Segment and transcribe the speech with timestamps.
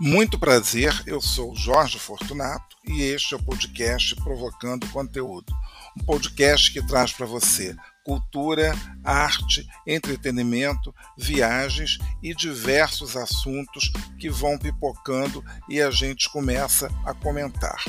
[0.00, 5.52] Muito prazer, eu sou Jorge Fortunato e este é o podcast Provocando Conteúdo.
[6.00, 14.56] Um podcast que traz para você cultura, arte, entretenimento, viagens e diversos assuntos que vão
[14.56, 17.82] pipocando e a gente começa a comentar.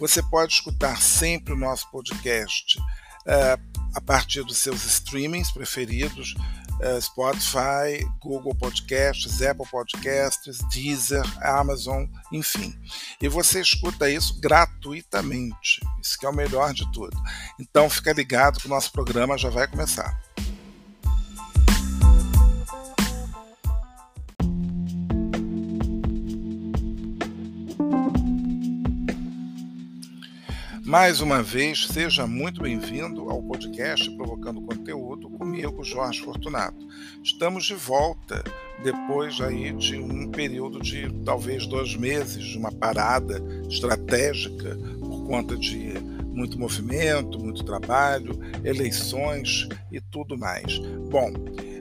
[0.00, 6.34] Você pode escutar sempre o nosso podcast uh, a partir dos seus streamings preferidos
[7.00, 12.74] Spotify, Google Podcasts, Apple Podcasts, Deezer, Amazon, enfim.
[13.20, 15.80] E você escuta isso gratuitamente.
[16.02, 17.16] Isso que é o melhor de tudo.
[17.58, 20.31] Então fica ligado que o nosso programa já vai começar.
[30.92, 36.86] Mais uma vez, seja muito bem-vindo ao podcast Provocando Conteúdo comigo, Jorge Fortunato.
[37.24, 38.44] Estamos de volta
[38.84, 45.56] depois aí de um período de talvez dois meses de uma parada estratégica por conta
[45.56, 45.94] de
[46.26, 50.78] muito movimento, muito trabalho, eleições e tudo mais.
[51.10, 51.32] Bom,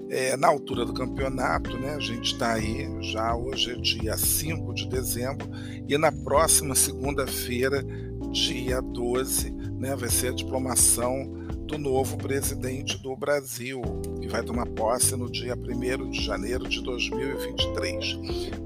[0.09, 4.73] é, na altura do campeonato, né, a gente está aí, já hoje é dia 5
[4.73, 5.49] de dezembro,
[5.85, 7.85] e na próxima segunda-feira
[8.31, 11.31] dia 12, né, vai ser a diplomação
[11.65, 13.81] do novo presidente do Brasil,
[14.21, 18.15] que vai tomar posse no dia 1 de janeiro de 2023.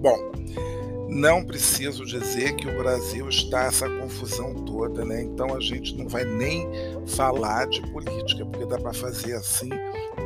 [0.01, 0.17] Bom,
[1.07, 5.21] não preciso dizer que o Brasil está essa confusão toda, né?
[5.21, 6.67] Então a gente não vai nem
[7.05, 9.69] falar de política, porque dá para fazer assim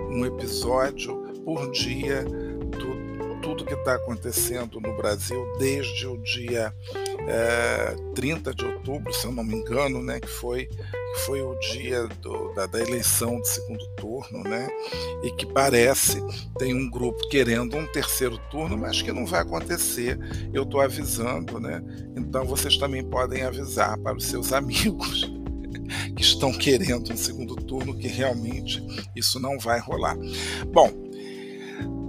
[0.10, 2.26] um episódio por dia
[3.42, 6.74] tudo que está acontecendo no Brasil desde o dia
[7.28, 11.56] é, 30 de outubro, se eu não me engano, né, que foi, que foi o
[11.60, 14.68] dia do, da, da, eleição de segundo turno, né,
[15.24, 16.22] e que parece
[16.58, 20.18] tem um grupo querendo um terceiro turno, mas que não vai acontecer.
[20.54, 21.82] Eu estou avisando, né?
[22.16, 25.32] Então vocês também podem avisar para os seus amigos
[26.16, 28.84] que estão querendo um segundo turno que realmente
[29.16, 30.18] isso não vai rolar.
[30.72, 31.09] Bom,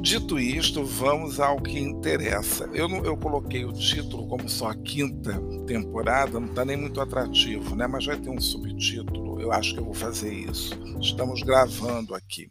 [0.01, 2.65] Dito isto, vamos ao que interessa.
[2.73, 7.77] Eu, eu coloquei o título como só a quinta temporada, não está nem muito atrativo,
[7.77, 7.87] né?
[7.87, 9.39] mas vai ter um subtítulo.
[9.39, 10.75] Eu acho que eu vou fazer isso.
[10.99, 12.51] Estamos gravando aqui.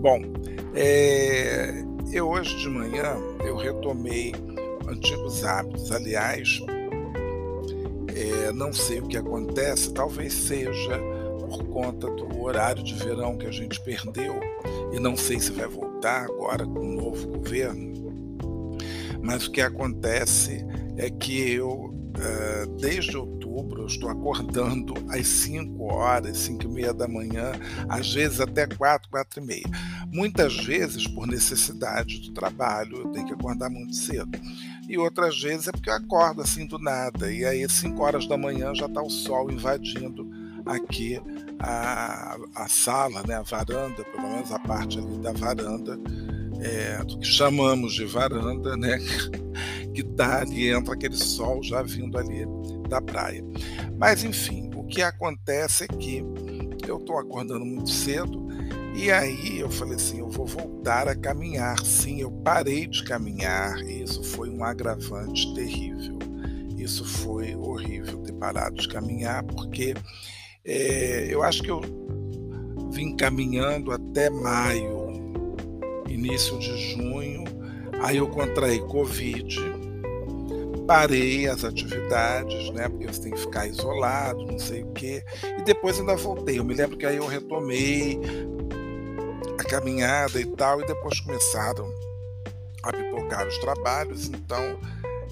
[0.00, 0.20] Bom,
[0.74, 3.16] é, eu hoje de manhã
[3.46, 4.32] eu retomei
[4.88, 5.92] antigos hábitos.
[5.92, 6.60] Aliás,
[8.08, 11.00] é, não sei o que acontece, talvez seja
[11.38, 14.40] por conta do horário de verão que a gente perdeu
[14.92, 17.92] e não sei se vai voltar agora com o novo governo.
[19.22, 26.36] Mas o que acontece é que eu, eh, desde outubro, estou acordando às 5 horas,
[26.38, 27.52] 5 e meia da manhã,
[27.88, 29.70] às vezes até 4, 4 e meia.
[30.10, 34.38] Muitas vezes, por necessidade do trabalho, eu tenho que acordar muito cedo.
[34.88, 37.32] E outras vezes é porque eu acordo assim do nada.
[37.32, 40.28] E aí, 5 horas da manhã, já está o sol invadindo
[40.66, 41.20] aqui
[41.62, 45.98] a, a sala, né, a varanda, pelo menos a parte ali da varanda,
[46.60, 48.98] é, do que chamamos de varanda, né,
[49.94, 52.44] que está ali, entra aquele sol já vindo ali
[52.88, 53.44] da praia.
[53.96, 56.24] Mas enfim, o que acontece é que
[56.86, 58.42] eu estou acordando muito cedo
[58.94, 61.78] e aí eu falei assim, eu vou voltar a caminhar.
[61.84, 66.18] Sim, eu parei de caminhar e isso foi um agravante terrível.
[66.76, 69.94] Isso foi horrível ter parado de caminhar porque
[70.64, 71.80] é, eu acho que eu
[72.90, 75.10] vim caminhando até maio,
[76.08, 77.44] início de junho,
[78.02, 79.56] aí eu contraí Covid,
[80.86, 82.88] parei as atividades, né?
[82.88, 85.24] Porque você tem que ficar isolado, não sei o quê.
[85.58, 86.58] E depois ainda voltei.
[86.58, 88.20] Eu me lembro que aí eu retomei
[89.58, 91.90] a caminhada e tal, e depois começaram
[92.82, 94.78] a pipocar os trabalhos, então.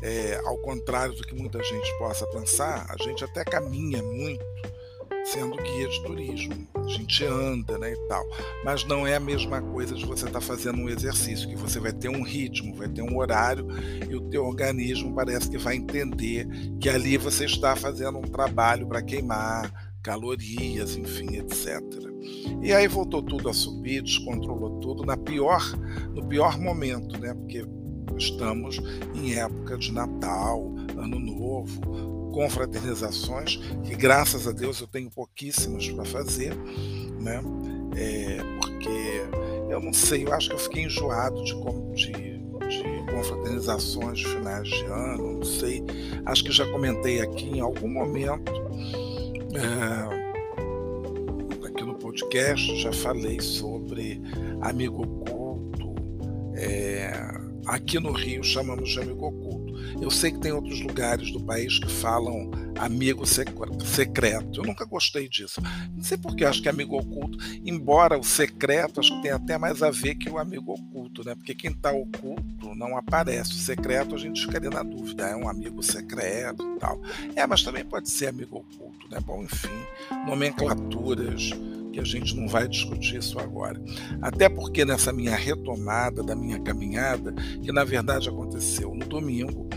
[0.02, 4.42] É, ao contrário do que muita gente possa pensar, a gente até caminha muito,
[5.24, 6.54] sendo guia de turismo.
[6.74, 8.24] A gente anda, né, e tal.
[8.64, 11.78] Mas não é a mesma coisa de você estar tá fazendo um exercício, que você
[11.78, 13.66] vai ter um ritmo, vai ter um horário
[14.08, 16.46] e o teu organismo parece que vai entender
[16.80, 21.80] que ali você está fazendo um trabalho para queimar calorias, enfim, etc.
[22.62, 25.62] E aí voltou tudo a subir, descontrolou tudo na pior,
[26.14, 27.34] no pior momento, né?
[27.34, 27.64] Porque
[28.16, 28.80] estamos
[29.14, 36.04] em época de Natal, Ano Novo, confraternizações, que graças a Deus eu tenho pouquíssimas para
[36.04, 36.54] fazer,
[37.20, 37.42] né?
[37.96, 39.22] É, porque
[39.68, 41.54] eu não sei, eu acho que eu fiquei enjoado de,
[41.94, 45.84] de, de confraternizações de finais de ano, não sei.
[46.24, 48.52] Acho que já comentei aqui em algum momento.
[49.54, 50.20] É,
[51.66, 54.20] aqui no podcast já falei sobre
[54.60, 55.94] amigo oculto.
[56.54, 57.12] É,
[57.66, 59.59] aqui no Rio chamamos de amigo oculto
[60.00, 64.60] Eu sei que tem outros lugares do país que falam amigo secreto.
[64.60, 65.60] Eu nunca gostei disso.
[65.94, 69.58] Não sei porque acho que é amigo oculto, embora o secreto acho que tem até
[69.58, 71.34] mais a ver que o amigo oculto, né?
[71.34, 73.52] Porque quem está oculto não aparece.
[73.52, 77.00] O secreto a gente ficaria na dúvida, é um amigo secreto e tal.
[77.34, 79.18] É, mas também pode ser amigo oculto, né?
[79.20, 79.68] Bom, enfim,
[80.26, 81.50] nomenclaturas
[81.90, 83.80] que a gente não vai discutir isso agora.
[84.22, 87.32] Até porque nessa minha retomada da minha caminhada,
[87.62, 89.68] que na verdade aconteceu no domingo,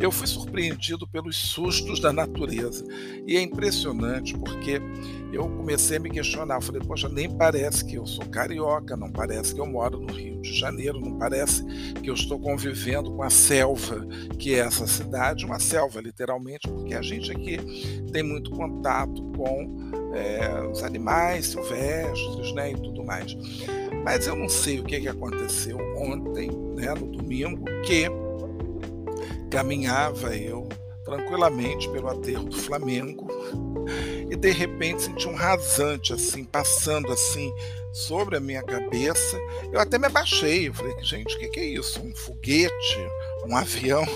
[0.00, 2.84] eu fui surpreendido pelos sustos da natureza.
[3.26, 4.80] E é impressionante porque
[5.32, 6.56] eu comecei a me questionar.
[6.56, 10.12] Eu falei, poxa, nem parece que eu sou carioca, não parece que eu moro no
[10.12, 11.64] Rio de Janeiro, não parece
[12.02, 14.06] que eu estou convivendo com a selva
[14.38, 17.58] que é essa cidade, uma selva literalmente, porque a gente aqui
[18.12, 23.36] tem muito contato com é, os animais silvestres né, e tudo mais.
[24.04, 28.06] Mas eu não sei o que, que aconteceu ontem, né, no domingo, que
[29.50, 30.68] caminhava eu
[31.04, 33.26] tranquilamente pelo aterro do Flamengo
[34.32, 37.52] e de repente senti um rasante assim, passando assim
[37.92, 39.36] sobre a minha cabeça.
[39.70, 42.00] Eu até me abaixei, eu falei, gente, o que, que é isso?
[42.00, 42.98] Um foguete?
[43.46, 44.06] Um avião?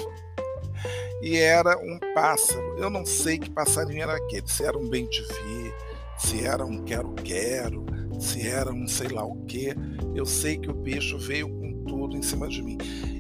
[1.21, 2.79] E era um pássaro.
[2.79, 5.75] Eu não sei que passarinho era aquele, se era um bem-te-vi,
[6.17, 7.85] se era um quero-quero,
[8.19, 9.75] se era um sei lá o que.
[10.15, 12.79] Eu sei que o bicho veio com tudo em cima de mim.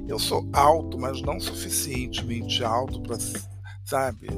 [0.08, 3.18] Eu sou alto, mas não suficientemente alto para,
[3.84, 4.28] sabe,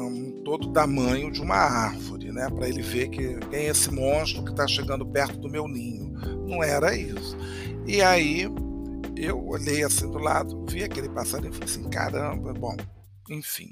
[0.00, 2.48] um, todo o tamanho de uma árvore, né?
[2.48, 6.12] Para ele ver que tem esse monstro que está chegando perto do meu ninho.
[6.46, 7.36] Não era isso.
[7.86, 8.48] E aí
[9.16, 12.76] eu olhei assim do lado, vi aquele passarinho e falei assim: caramba, bom,
[13.28, 13.70] enfim.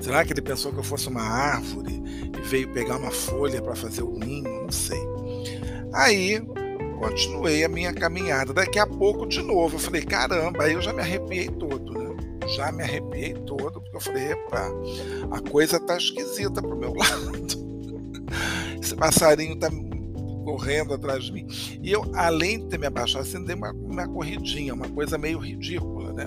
[0.00, 2.02] Será que ele pensou que eu fosse uma árvore
[2.36, 4.62] e veio pegar uma folha para fazer o ninho?
[4.62, 5.00] Não sei.
[5.92, 6.40] Aí
[6.98, 8.52] continuei a minha caminhada.
[8.52, 11.89] Daqui a pouco, de novo, eu falei: caramba, aí eu já me arrepiei todo?
[12.56, 14.70] Já me arrepiei todo, porque eu falei: epa,
[15.30, 17.46] a coisa tá esquisita pro meu lado.
[18.82, 19.68] Esse passarinho tá
[20.44, 21.46] correndo atrás de mim.
[21.82, 25.38] E eu, além de ter me abaixado, assim, dei uma, uma corridinha, uma coisa meio
[25.38, 26.26] ridícula, né?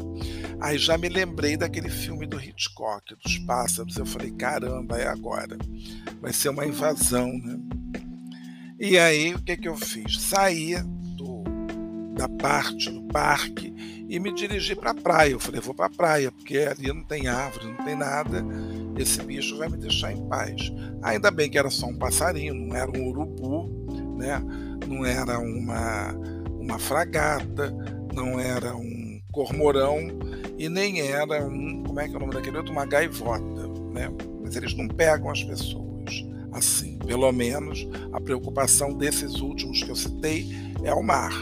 [0.61, 3.97] Aí já me lembrei daquele filme do Hitchcock, dos pássaros.
[3.97, 5.57] Eu falei, caramba, é agora.
[6.21, 7.59] Vai ser uma invasão, né?
[8.79, 10.21] E aí, o que, que eu fiz?
[10.21, 10.75] Saí
[11.17, 11.43] do,
[12.15, 13.73] da parte do parque
[14.09, 15.31] e me dirigi para a praia.
[15.31, 18.45] Eu falei, vou para a praia, porque ali não tem árvore, não tem nada.
[18.97, 20.71] Esse bicho vai me deixar em paz.
[21.01, 23.69] Ainda bem que era só um passarinho, não era um urubu,
[24.17, 24.41] né?
[24.87, 26.13] não era uma,
[26.59, 27.73] uma fragata,
[28.13, 29.99] não era um cormorão
[30.57, 32.71] e nem era um, como é que é o nome daquele outro?
[32.71, 34.11] Uma gaivota, né?
[34.41, 35.83] Mas eles não pegam as pessoas
[36.51, 36.97] assim.
[36.99, 40.49] Pelo menos a preocupação desses últimos que eu citei
[40.83, 41.33] é o mar.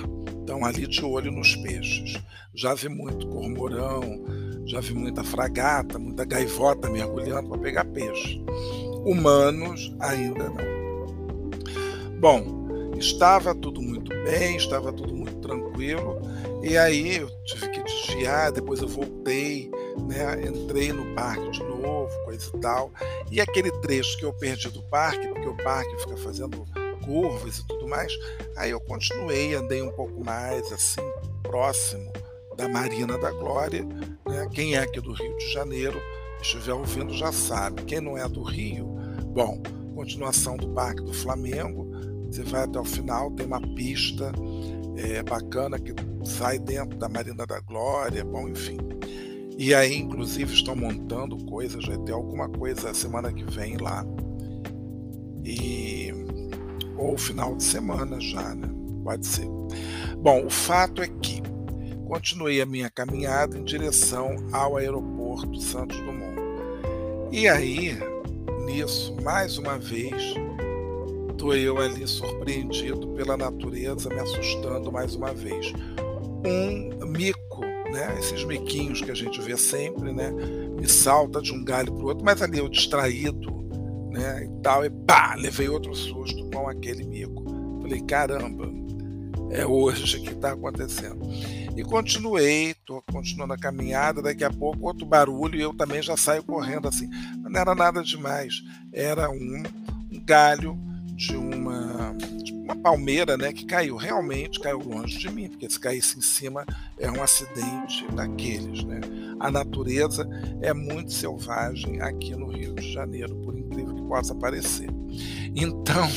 [0.51, 2.21] Estão ali de olho nos peixes.
[2.53, 4.21] Já vi muito cormorão,
[4.65, 8.43] já vi muita fragata, muita gaivota mergulhando para pegar peixe.
[9.05, 12.19] Humanos ainda não.
[12.19, 12.61] Bom,
[13.01, 16.21] Estava tudo muito bem, estava tudo muito tranquilo,
[16.61, 19.71] e aí eu tive que desviar, depois eu voltei,
[20.07, 22.91] né, entrei no parque de novo, coisa e tal.
[23.31, 26.63] E aquele trecho que eu perdi do parque, porque o parque fica fazendo
[27.01, 28.11] curvas e tudo mais,
[28.55, 31.01] aí eu continuei, andei um pouco mais assim,
[31.43, 32.11] próximo
[32.55, 33.83] da Marina da Glória.
[34.27, 34.47] Né?
[34.51, 35.99] Quem é aqui do Rio de Janeiro,
[36.41, 37.83] estiver ouvindo, já sabe.
[37.83, 38.85] Quem não é do Rio,
[39.33, 39.61] bom,
[39.95, 41.89] continuação do Parque do Flamengo,
[42.27, 44.31] você vai até o final, tem uma pista
[44.95, 48.77] é, bacana que sai dentro da Marina da Glória, bom, enfim.
[49.57, 54.05] E aí, inclusive, estão montando coisas, vai ter alguma coisa semana que vem lá.
[55.43, 56.00] E
[57.01, 58.69] ou final de semana já, né?
[59.03, 59.47] Pode ser.
[60.17, 61.41] Bom, o fato é que
[62.05, 66.39] continuei a minha caminhada em direção ao aeroporto Santos Dumont.
[67.31, 67.97] E aí,
[68.65, 70.35] nisso, mais uma vez,
[71.41, 75.73] Estou eu ali surpreendido pela natureza, me assustando mais uma vez.
[76.45, 78.15] Um mico, né?
[78.19, 80.29] Esses miquinhos que a gente vê sempre, né?
[80.29, 83.60] Me salta de um galho para o outro, mas ali eu distraído,
[84.11, 84.45] né?
[84.45, 87.43] E tal, e pá, levei outro susto com aquele mico.
[87.81, 88.69] Falei, caramba,
[89.49, 91.19] é hoje que está acontecendo.
[91.75, 96.17] E continuei, estou continuando a caminhada, daqui a pouco outro barulho e eu também já
[96.17, 97.09] saio correndo assim.
[97.37, 98.61] Não era nada demais,
[98.93, 99.63] era um,
[100.11, 100.77] um galho
[101.15, 103.95] de uma, de uma palmeira né, que caiu.
[103.95, 106.65] Realmente caiu longe de mim, porque se caísse em cima
[106.97, 108.83] é um acidente daqueles.
[108.83, 108.99] Né?
[109.39, 110.27] A natureza
[110.61, 114.89] é muito selvagem aqui no Rio de Janeiro, por incrível que possa parecer.
[115.55, 116.07] Então,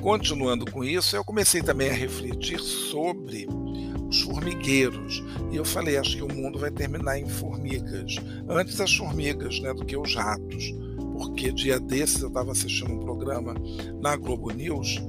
[0.00, 3.46] continuando com isso, eu comecei também a refletir sobre
[4.08, 5.22] os formigueiros.
[5.50, 8.16] E eu falei, acho que o mundo vai terminar em formigas.
[8.48, 10.74] Antes as formigas, né, do que os ratos.
[11.16, 13.54] Porque dia desses eu estava assistindo um programa
[14.00, 15.02] na Globo News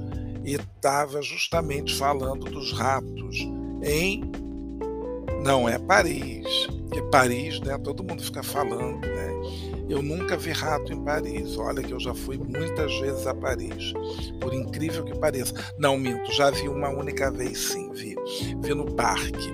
[0.44, 3.38] e estava justamente falando dos ratos
[3.82, 4.22] em
[5.42, 9.69] não é Paris, porque Paris, né, todo mundo fica falando, né?
[9.90, 11.58] Eu nunca vi rato em Paris.
[11.58, 13.92] Olha que eu já fui muitas vezes a Paris.
[14.40, 15.52] Por incrível que pareça.
[15.76, 18.14] Não, minto, já vi uma única vez sim, vi.
[18.62, 19.52] Vi no parque.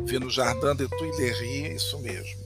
[0.00, 2.40] Vi no Jardim de Tuileries, isso mesmo.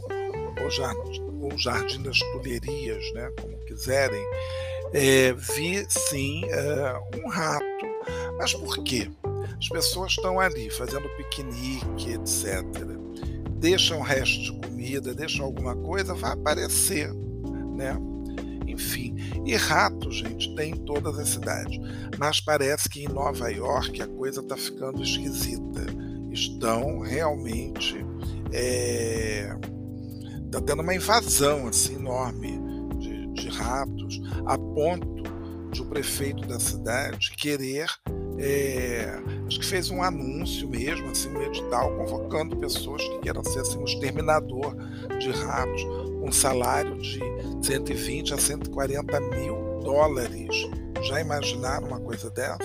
[0.62, 3.32] Ou Jardim, ou Jardim das Tulherias, né?
[3.40, 4.22] Como quiserem.
[4.92, 7.64] É, vi sim é, um rato.
[8.36, 9.10] Mas por quê?
[9.58, 12.62] As pessoas estão ali fazendo piquenique, etc.
[13.64, 17.10] Deixam resto de comida, deixam alguma coisa, vai aparecer,
[17.74, 17.96] né?
[18.66, 21.80] Enfim, e rato, gente, tem em todas as cidades.
[22.18, 25.80] Mas parece que em Nova York a coisa está ficando esquisita.
[26.30, 28.04] Estão realmente.
[28.52, 29.56] É,
[30.52, 32.60] tá tendo uma invasão assim enorme
[32.98, 35.13] de, de ratos, a ponto
[35.74, 37.86] de o prefeito da cidade querer
[38.38, 39.16] é,
[39.46, 43.78] acho que fez um anúncio mesmo, assim, um edital, convocando pessoas que queiram ser assim,
[43.78, 44.74] um exterminador
[45.18, 47.20] de ratos, com um salário de
[47.62, 50.68] 120 a 140 mil dólares.
[51.02, 52.58] Já imaginaram uma coisa dessa?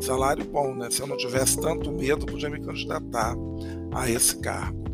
[0.00, 0.90] Salário bom, né?
[0.90, 3.34] Se eu não tivesse tanto medo, podia me candidatar
[3.94, 4.84] a esse cargo.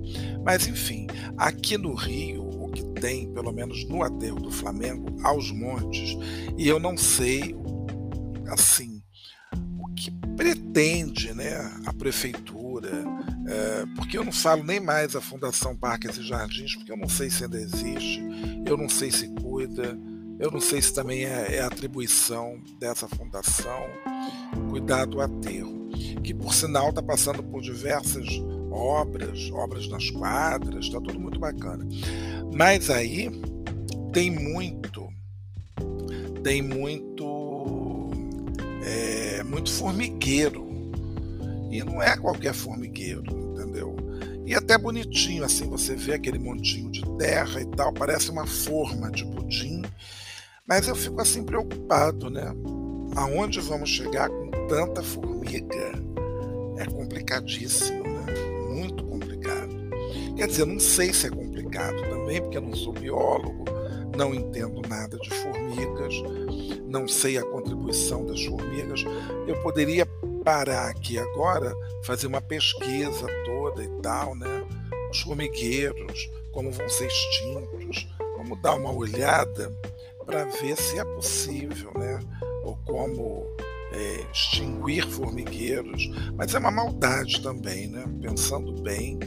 [0.44, 2.39] Mas enfim, aqui no Rio,
[3.00, 6.16] tem, pelo menos no aterro do Flamengo, aos montes,
[6.56, 7.54] e eu não sei,
[8.48, 9.00] assim,
[10.36, 11.54] pretende né,
[11.84, 13.04] a prefeitura,
[13.46, 17.08] é, porque eu não falo nem mais a Fundação Parques e Jardins, porque eu não
[17.08, 18.22] sei se ainda existe,
[18.66, 19.98] eu não sei se cuida,
[20.38, 23.82] eu não sei se também é, é atribuição dessa fundação
[24.70, 25.90] cuidar do aterro,
[26.22, 28.26] que por sinal está passando por diversas
[28.70, 31.86] obras, obras nas quadras, está tudo muito bacana.
[32.54, 33.30] Mas aí
[34.12, 35.08] tem muito,
[36.42, 38.10] tem muito
[38.82, 40.68] é muito formigueiro.
[41.70, 43.96] E não é qualquer formigueiro, entendeu?
[44.44, 49.10] E até bonitinho, assim, você vê aquele montinho de terra e tal, parece uma forma
[49.10, 49.82] de pudim.
[50.66, 52.52] Mas eu fico assim preocupado, né?
[53.14, 55.92] Aonde vamos chegar com tanta formiga?
[56.76, 57.99] É complicadíssimo.
[60.36, 63.64] Quer dizer, não sei se é complicado também, porque eu não sou biólogo,
[64.16, 66.14] não entendo nada de formigas,
[66.86, 69.04] não sei a contribuição das formigas.
[69.46, 70.06] Eu poderia
[70.44, 74.66] parar aqui agora, fazer uma pesquisa toda e tal, né?
[75.10, 79.72] Os formigueiros, como vão ser extintos, vamos dar uma olhada
[80.24, 82.20] para ver se é possível, né?
[82.64, 83.46] Ou como
[83.92, 88.04] é, extinguir formigueiros, mas é uma maldade também, né?
[88.20, 89.18] Pensando bem,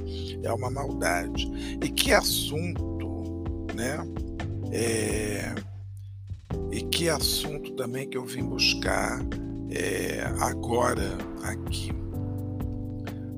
[0.42, 1.48] é uma maldade.
[1.82, 3.98] E que assunto, né?
[4.72, 5.54] É,
[6.72, 9.20] e que assunto também que eu vim buscar
[9.70, 11.92] é, agora aqui.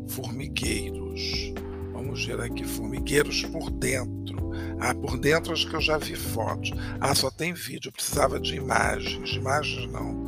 [0.08, 1.54] Formigueiros.
[1.92, 4.52] Vamos ver aqui, formigueiros por dentro.
[4.80, 6.72] Ah, por dentro acho que eu já vi fotos.
[7.00, 9.32] Ah, só tem vídeo, eu precisava de imagens.
[9.32, 10.25] Imagens não.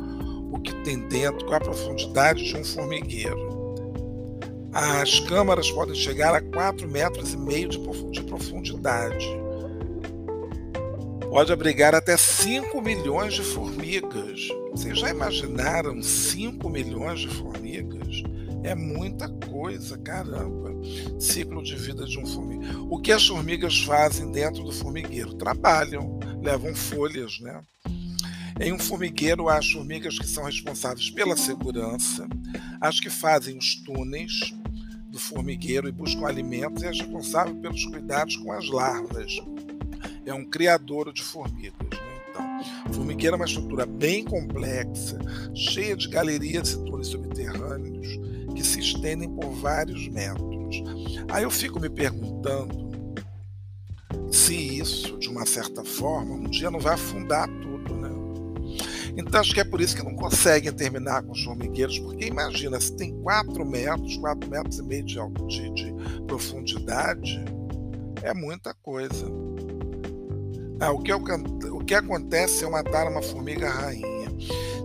[0.58, 3.58] O que tem dentro, qual a profundidade de um formigueiro.
[4.72, 7.78] As câmaras podem chegar a 4 metros e meio de
[8.22, 9.26] profundidade
[11.30, 14.48] pode abrigar até 5 milhões de formigas.
[14.72, 18.22] Vocês já imaginaram 5 milhões de formigas?
[18.64, 20.74] É muita coisa, caramba.
[21.18, 22.88] Ciclo de vida de um formigueiro.
[22.90, 25.34] O que as formigas fazem dentro do formigueiro?
[25.34, 27.60] Trabalham, levam folhas, né?
[28.60, 32.26] Em um formigueiro, há as formigas que são responsáveis pela segurança,
[32.80, 34.52] as que fazem os túneis
[35.08, 39.40] do formigueiro e buscam alimentos, e as responsáveis pelos cuidados com as larvas
[40.26, 41.72] é um criador de formigas.
[41.80, 41.98] Né?
[42.30, 45.18] Então, formigueiro é uma estrutura bem complexa,
[45.54, 48.08] cheia de galerias e túneis subterrâneos
[48.54, 50.82] que se estendem por vários metros.
[51.30, 52.88] Aí eu fico me perguntando
[54.32, 57.48] se isso, de uma certa forma, um dia não vai afundar?
[59.18, 62.80] Então acho que é por isso que não conseguem terminar com os formigueiros, porque imagina,
[62.80, 67.44] se tem 4 metros, 4 metros e meio de, de, de profundidade,
[68.22, 69.26] é muita coisa.
[70.80, 74.28] Ah, o, que, o que acontece é matar uma formiga rainha.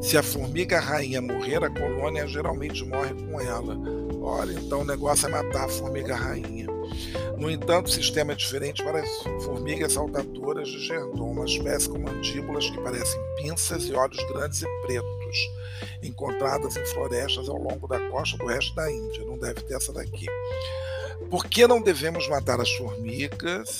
[0.01, 3.77] Se a formiga rainha morrer, a colônia geralmente morre com ela.
[4.19, 6.72] Olha, então o negócio é matar a formiga rainha.
[7.43, 11.99] No entanto, o sistema é diferente para as formigas saltadoras de Gerdon, uma espécie com
[11.99, 15.51] mandíbulas que parecem pinças e olhos grandes e pretos,
[16.01, 19.25] encontradas em florestas ao longo da costa do oeste da Índia.
[19.25, 20.25] Não deve ter essa daqui.
[21.29, 23.77] Por que não devemos matar as formigas?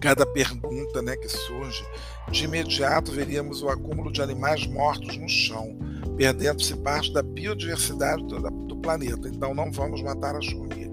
[0.00, 1.86] Cada pergunta né, que surge,
[2.32, 5.78] de imediato veríamos o acúmulo de animais mortos no chão,
[6.16, 9.28] perdendo-se parte da biodiversidade do, do planeta.
[9.28, 10.89] Então não vamos matar as formigas.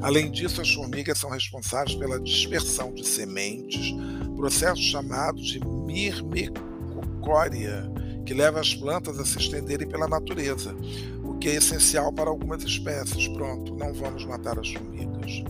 [0.00, 3.94] Além disso, as formigas são responsáveis pela dispersão de sementes,
[4.36, 7.90] processo chamado de mirmicocória,
[8.24, 10.74] que leva as plantas a se estenderem pela natureza,
[11.22, 13.28] o que é essencial para algumas espécies.
[13.28, 15.42] Pronto, não vamos matar as formigas.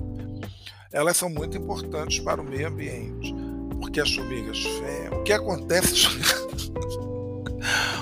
[0.93, 3.35] Elas são muito importantes para o meio ambiente,
[3.81, 6.07] porque as formigas fé, o que acontece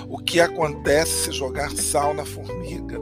[0.08, 2.98] o que acontece se jogar sal na formiga?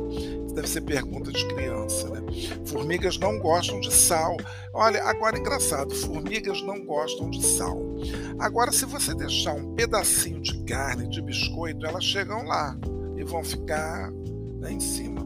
[0.53, 2.21] Deve ser pergunta de criança, né?
[2.67, 4.37] Formigas não gostam de sal.
[4.73, 7.81] Olha, agora é engraçado, formigas não gostam de sal.
[8.39, 12.77] Agora, se você deixar um pedacinho de carne, de biscoito, elas chegam lá
[13.17, 14.11] e vão ficar
[14.61, 15.21] né, em cima.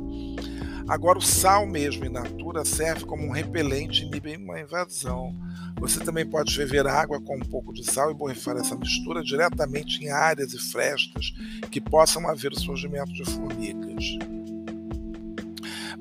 [0.86, 5.34] Agora, o sal mesmo in natura serve como um repelente e inibe uma invasão.
[5.80, 10.04] Você também pode ferver água com um pouco de sal e borrifar essa mistura diretamente
[10.04, 11.32] em áreas e frestas
[11.70, 14.04] que possam haver o surgimento de formigas.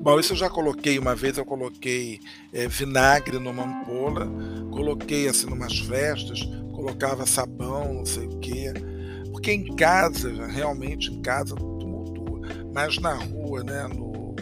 [0.04, 2.20] Bom, isso eu já coloquei uma vez, eu coloquei
[2.52, 4.30] é, vinagre numa ampola,
[4.70, 6.42] coloquei assim numas festas,
[6.74, 8.70] colocava sabão, não sei o quê.
[9.32, 12.38] Porque em casa, realmente em casa tumultua.
[12.70, 14.36] Mas na rua, né, no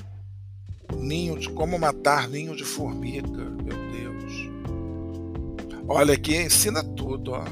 [0.99, 4.51] ninho de como matar ninho de formiga, meu Deus.
[5.87, 7.45] Olha aqui, ensina tudo, ó.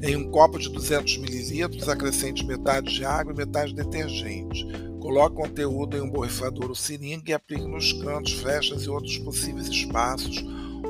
[0.00, 5.36] Em um copo de 200 mililitros, acrescente metade de água e metade de detergente Coloque
[5.36, 9.68] o conteúdo em um borrifador ou seringa e aplique nos cantos, frestas e outros possíveis
[9.68, 10.44] espaços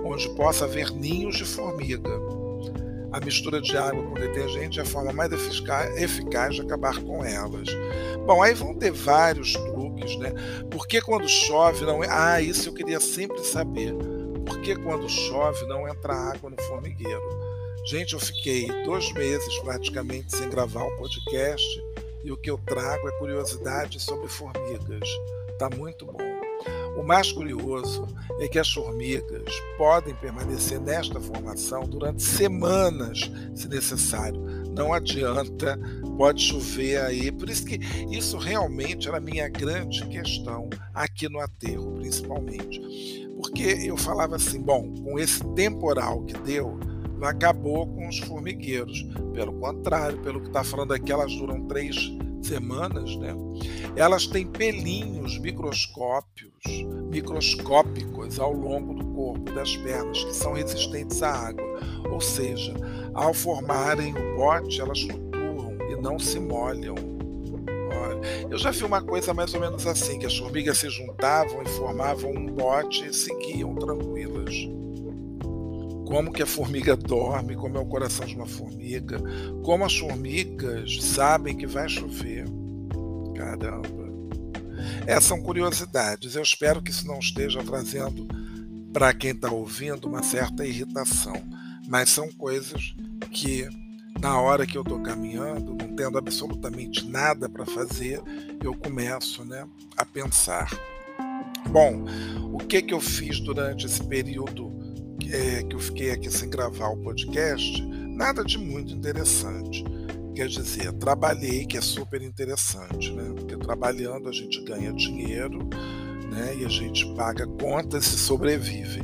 [0.05, 2.11] onde possa haver ninhos de formiga.
[3.11, 5.33] A mistura de água com detergente é a forma mais
[5.97, 7.69] eficaz de acabar com elas.
[8.27, 10.33] Bom, aí vão ter vários truques, né?
[10.71, 12.03] Porque quando chove não.
[12.03, 13.95] Ah, isso eu queria sempre saber.
[14.45, 17.23] Por que quando chove não entra água no formigueiro?
[17.87, 21.83] Gente, eu fiquei dois meses praticamente sem gravar o podcast
[22.23, 25.09] e o que eu trago é curiosidade sobre formigas.
[25.59, 26.19] Tá muito bom.
[26.97, 28.07] O mais curioso
[28.41, 34.41] é que as formigas podem permanecer nesta formação durante semanas, se necessário.
[34.77, 35.79] Não adianta,
[36.17, 37.31] pode chover aí.
[37.31, 37.79] Por isso que
[38.11, 43.29] isso realmente era a minha grande questão aqui no aterro, principalmente.
[43.37, 46.79] Porque eu falava assim, bom, com esse temporal que deu,
[47.25, 49.03] acabou com os formigueiros.
[49.33, 51.97] Pelo contrário, pelo que está falando aqui, elas duram três
[52.43, 53.35] semanas, né?
[53.97, 56.53] Elas têm pelinhos microscópios,
[57.11, 61.65] microscópicos ao longo do corpo das pernas que são resistentes à água.
[62.11, 62.75] Ou seja,
[63.15, 66.95] ao formarem o bote, elas flutuam e não se molham.
[67.91, 71.63] Olha, eu já vi uma coisa mais ou menos assim, que as formigas se juntavam
[71.63, 74.78] e formavam um bote e seguiam tranquilas
[76.09, 79.21] como que a formiga dorme, como é o coração de uma formiga,
[79.63, 82.47] como as formigas sabem que vai chover.
[83.37, 84.09] Caramba.
[85.07, 86.35] Essas são curiosidades.
[86.35, 88.27] Eu espero que isso não esteja trazendo
[88.91, 91.37] para quem está ouvindo uma certa irritação,
[91.87, 92.97] mas são coisas
[93.31, 93.69] que
[94.19, 98.23] na hora que eu estou caminhando, não tendo absolutamente nada para fazer,
[98.65, 100.71] eu começo né, a pensar.
[101.69, 102.07] Bom,
[102.51, 104.78] o que, que eu fiz durante esse período
[105.33, 109.85] é, que eu fiquei aqui sem gravar o podcast, nada de muito interessante.
[110.35, 113.33] Quer dizer, trabalhei, que é super interessante, né?
[113.35, 115.59] Porque trabalhando a gente ganha dinheiro,
[116.31, 116.57] né?
[116.61, 119.01] E a gente paga contas e sobrevive.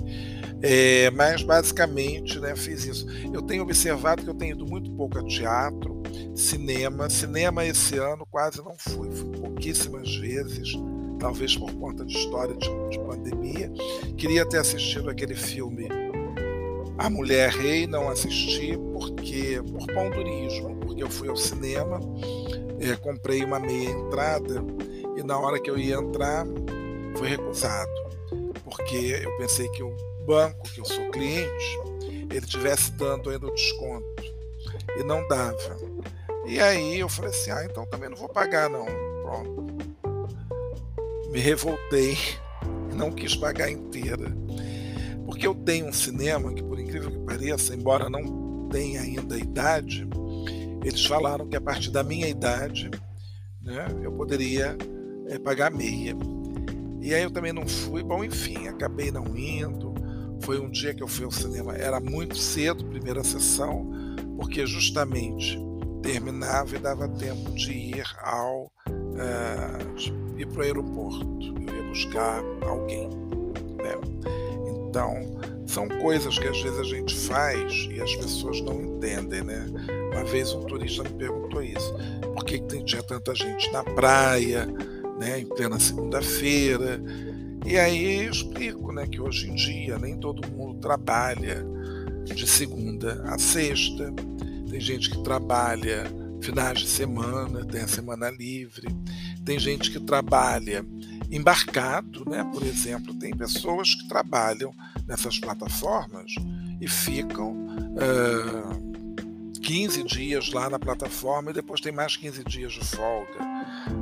[0.63, 3.07] É, mas basicamente, né, fiz isso.
[3.33, 6.03] Eu tenho observado que eu tenho ido muito pouco a teatro,
[6.35, 7.11] cinema.
[7.11, 10.73] Cinema esse ano quase não fui, fui pouquíssimas vezes
[11.19, 13.73] talvez por conta de história de, de, pandemia.
[14.17, 15.89] Queria ter assistido aquele filme
[16.99, 22.01] a Mulher Rei não assisti porque por pondurismo, porque eu fui ao cinema,
[22.81, 24.65] é, comprei uma meia entrada
[25.17, 26.47] e na hora que eu ia entrar
[27.17, 27.93] foi recusado,
[28.65, 29.95] porque eu pensei que o
[30.27, 31.79] banco, que eu sou cliente,
[32.31, 34.25] ele tivesse dando ainda o desconto
[34.97, 35.77] e não dava.
[36.47, 38.87] E aí eu falei assim, ah, então também não vou pagar não.
[39.23, 39.67] Pronto.
[41.31, 42.17] Me revoltei,
[42.95, 44.27] não quis pagar inteira.
[45.25, 50.07] Porque eu tenho um cinema que, por incrível que pareça, embora não tenha ainda idade,
[50.85, 52.91] eles falaram que a partir da minha idade
[53.63, 54.77] né, eu poderia
[55.29, 56.15] é, pagar meia.
[57.01, 59.95] E aí eu também não fui, bom, enfim, acabei não indo.
[60.41, 63.91] Foi um dia que eu fui ao cinema, era muito cedo, primeira sessão,
[64.37, 65.59] porque justamente
[66.03, 71.55] terminava e dava tempo de ir ao uh, ir para o aeroporto.
[71.67, 73.09] Eu ia buscar alguém.
[73.09, 74.44] Né?
[74.95, 79.67] Então, são coisas que às vezes a gente faz e as pessoas não entendem, né?
[80.13, 81.93] Uma vez um turista me perguntou isso:
[82.33, 84.67] por que, que tinha tanta gente na praia,
[85.19, 87.03] né, em plena segunda-feira?
[87.67, 91.67] E aí eu explico né, que hoje em dia nem todo mundo trabalha
[92.25, 94.15] de segunda a sexta.
[94.71, 96.05] Tem gente que trabalha
[96.41, 98.87] finais de semana, tem a semana livre.
[99.45, 100.87] Tem gente que trabalha
[101.31, 102.45] embarcado, né?
[102.53, 104.73] por exemplo, tem pessoas que trabalham
[105.07, 106.35] nessas plataformas
[106.81, 108.95] e ficam uh,
[109.61, 113.39] 15 dias lá na plataforma e depois tem mais 15 dias de folga.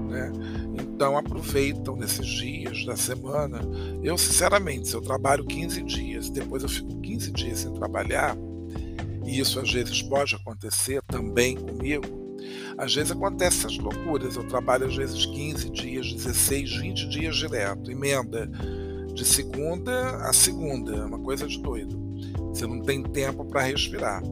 [0.08, 0.32] Né?
[0.78, 3.60] Então aproveitam nesses dias da semana.
[4.02, 8.36] Eu, sinceramente, se eu trabalho 15 dias, depois eu fico 15 dias sem trabalhar,
[9.24, 12.21] e isso às vezes pode acontecer também comigo,
[12.76, 14.36] às vezes acontece essas loucuras.
[14.36, 18.50] Eu trabalho às vezes 15 dias, 16, 20 dias direto, emenda
[19.14, 22.00] de segunda a segunda, é uma coisa de doido.
[22.48, 24.22] Você não tem tempo para respirar.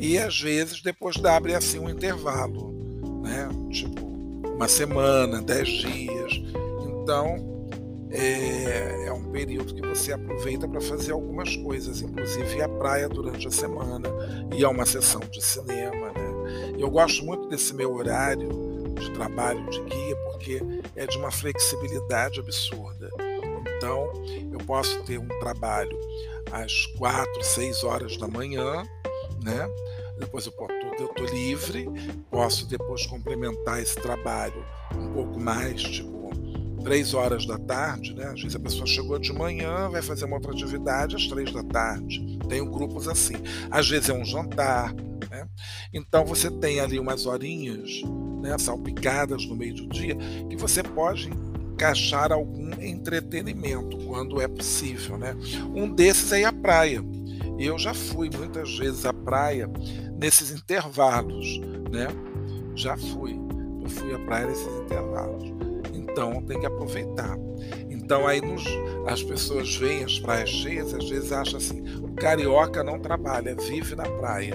[0.00, 3.48] E às vezes depois abre assim um intervalo, né?
[3.70, 4.06] Tipo
[4.54, 6.42] uma semana, dez dias.
[6.86, 7.58] Então
[8.10, 13.46] é, é, um período que você aproveita para fazer algumas coisas, inclusive à praia durante
[13.46, 14.08] a semana,
[14.56, 16.27] ir a uma sessão de cinema, né?
[16.78, 18.48] Eu gosto muito desse meu horário
[18.94, 20.60] de trabalho de guia porque
[20.96, 23.10] é de uma flexibilidade absurda.
[23.76, 24.12] Então,
[24.52, 25.98] eu posso ter um trabalho
[26.50, 28.82] às quatro, seis horas da manhã,
[29.42, 29.68] né?
[30.18, 31.86] Depois eu estou livre,
[32.30, 34.64] posso depois complementar esse trabalho
[34.96, 36.18] um pouco mais, tipo
[36.82, 38.26] três horas da tarde, né?
[38.26, 41.62] Às vezes a pessoa chegou de manhã, vai fazer uma outra atividade às três da
[41.62, 42.38] tarde.
[42.48, 43.34] Tenho grupos assim.
[43.70, 44.94] Às vezes é um jantar,
[45.30, 45.47] né?
[45.92, 48.02] Então você tem ali umas horinhas
[48.40, 50.16] né, salpicadas no meio do dia
[50.48, 51.30] que você pode
[51.78, 55.16] encaixar algum entretenimento quando é possível.
[55.16, 55.36] Né?
[55.74, 57.02] Um desses é à praia.
[57.58, 59.70] Eu já fui muitas vezes à praia
[60.18, 61.60] nesses intervalos.
[61.90, 62.08] Né?
[62.74, 63.38] Já fui.
[63.82, 65.44] Eu fui à praia nesses intervalos.
[65.94, 67.38] Então tem que aproveitar.
[67.88, 68.64] Então aí nos,
[69.06, 73.94] as pessoas veem as praias cheias, às vezes acham assim, o carioca não trabalha, vive
[73.94, 74.54] na praia.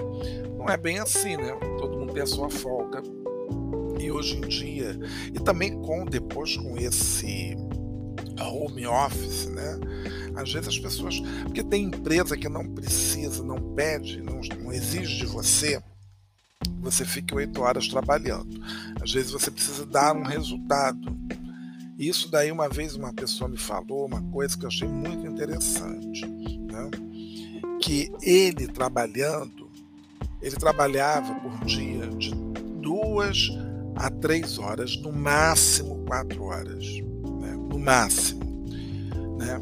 [0.64, 1.52] Não é bem assim, né?
[1.78, 3.02] Todo mundo tem a sua folga.
[4.00, 4.98] E hoje em dia,
[5.34, 7.54] e também com depois com esse
[8.40, 9.78] home office, né?
[10.34, 11.20] Às vezes as pessoas.
[11.42, 15.82] Porque tem empresa que não precisa, não pede, não, não exige de você
[16.80, 18.58] você fique oito horas trabalhando.
[19.02, 21.14] Às vezes você precisa dar um resultado.
[21.98, 26.26] Isso daí uma vez uma pessoa me falou uma coisa que eu achei muito interessante,
[26.26, 26.90] né?
[27.80, 29.63] que ele trabalhando
[30.44, 32.30] ele trabalhava por dia de
[32.82, 33.48] duas
[33.96, 36.84] a três horas, no máximo quatro horas,
[37.40, 37.56] né?
[37.56, 38.44] no máximo,
[39.38, 39.58] né?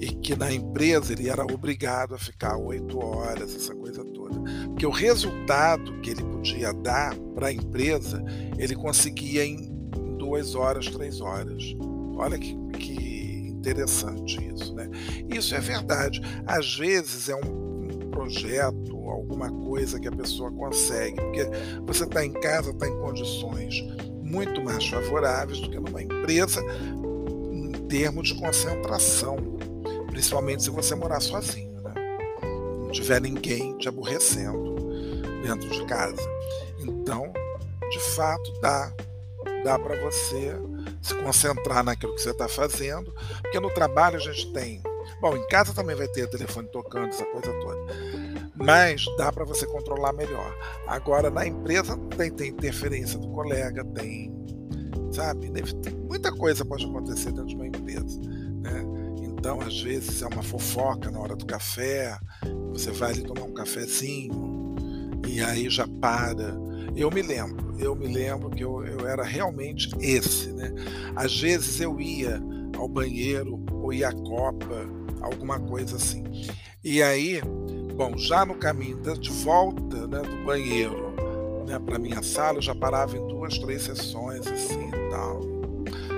[0.00, 4.86] E que na empresa ele era obrigado a ficar oito horas, essa coisa toda, porque
[4.86, 8.24] o resultado que ele podia dar para a empresa
[8.56, 9.70] ele conseguia em
[10.16, 11.62] duas horas, três horas.
[12.16, 14.88] Olha que, que interessante isso, né?
[15.28, 16.22] Isso é verdade.
[16.46, 17.60] Às vezes é um
[18.10, 18.79] projeto,
[19.30, 21.44] alguma coisa que a pessoa consegue, porque
[21.86, 23.80] você está em casa, está em condições
[24.22, 26.60] muito mais favoráveis do que numa empresa
[27.52, 29.36] em termos de concentração,
[30.08, 31.94] principalmente se você morar sozinho, né?
[32.42, 34.76] não tiver ninguém te aborrecendo
[35.42, 36.22] dentro de casa.
[36.80, 37.32] Então,
[37.90, 38.92] de fato, dá,
[39.64, 40.56] dá para você
[41.00, 43.12] se concentrar naquilo que você está fazendo,
[43.42, 44.82] porque no trabalho a gente tem
[45.20, 47.78] Bom, em casa também vai ter telefone tocando, essa coisa toda.
[48.60, 50.54] Mas dá para você controlar melhor.
[50.86, 54.32] Agora, na empresa, tem, tem interferência do colega, tem.
[55.12, 55.50] Sabe?
[56.08, 58.20] Muita coisa pode acontecer dentro de uma empresa.
[58.60, 58.84] Né?
[59.22, 62.18] Então, às vezes, é uma fofoca na hora do café,
[62.70, 64.76] você vai ali tomar um cafezinho,
[65.26, 66.54] e aí já para.
[66.94, 70.52] Eu me lembro, eu me lembro que eu, eu era realmente esse.
[70.52, 70.72] Né?
[71.16, 72.40] Às vezes eu ia
[72.76, 74.86] ao banheiro ou ia à copa
[75.20, 76.24] alguma coisa assim.
[76.82, 77.40] E aí,
[78.00, 81.12] bom, já no caminho de volta né, do banheiro
[81.66, 85.40] né, para minha sala, eu já parava em duas, três sessões assim e tal.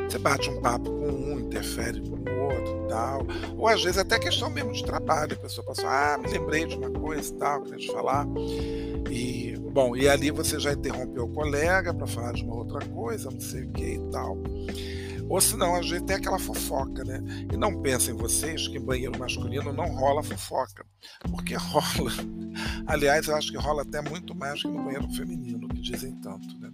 [0.09, 3.27] Você bate um papo com um, interfere com o outro e tal.
[3.59, 5.33] Ou às vezes até questão mesmo de trabalho.
[5.33, 8.29] A pessoa passou, ah, me lembrei de uma coisa e tal, queria te falar.
[9.11, 13.29] E, bom, e ali você já interrompeu o colega para falar de uma outra coisa,
[13.29, 14.39] não sei o que e tal.
[15.33, 17.19] Ou senão, às vezes tem aquela fofoca, né?
[17.51, 20.85] E não pensem vocês que em banheiro masculino não rola fofoca,
[21.31, 22.13] porque rola.
[22.87, 26.61] Aliás, eu acho que rola até muito mais que no banheiro feminino, que dizem tanto,
[26.61, 26.71] né?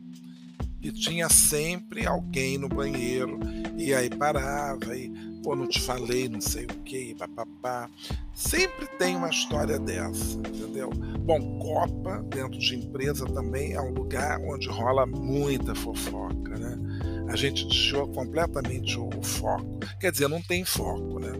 [0.82, 3.38] E tinha sempre alguém no banheiro,
[3.76, 5.08] e aí parava, e
[5.40, 7.88] pô, não te falei, não sei o que, papapá.
[8.34, 10.90] Sempre tem uma história dessa, entendeu?
[11.20, 17.17] Bom, Copa, dentro de empresa também, é um lugar onde rola muita fofoca, né?
[17.28, 19.80] A gente desviou completamente o foco.
[20.00, 21.32] Quer dizer, não tem foco, né?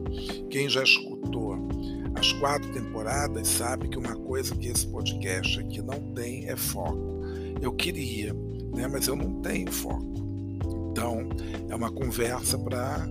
[0.50, 1.56] Quem já escutou
[2.14, 7.22] as quatro temporadas sabe que uma coisa que esse podcast aqui não tem é foco.
[7.60, 8.32] Eu queria,
[8.74, 8.86] né?
[8.86, 10.04] Mas eu não tenho foco.
[10.90, 11.28] Então,
[11.68, 13.06] é uma conversa para